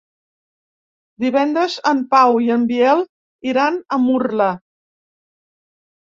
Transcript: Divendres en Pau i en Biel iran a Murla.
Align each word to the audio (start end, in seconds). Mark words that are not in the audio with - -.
Divendres 1.25 1.73
en 1.91 1.99
Pau 2.15 2.37
i 2.45 2.49
en 2.55 2.63
Biel 2.71 3.03
iran 3.51 3.77
a 3.83 3.99
Murla. 4.07 4.47